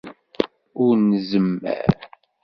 [0.85, 1.87] Ur nzemmer.